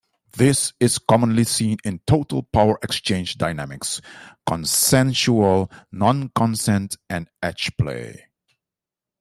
[0.35, 4.01] This is commonly seen in total power exchange dynamics,
[4.47, 8.21] consensual non-consent, and edgeplay.